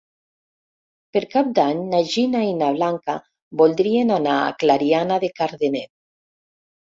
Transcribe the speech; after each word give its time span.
Per 1.15 1.21
Cap 1.33 1.49
d'Any 1.59 1.81
na 1.89 1.99
Gina 2.13 2.41
i 2.45 2.55
na 2.61 2.69
Blanca 2.79 3.17
voldrien 3.63 4.13
anar 4.15 4.39
a 4.45 4.49
Clariana 4.63 5.19
de 5.25 5.29
Cardener. 5.41 5.85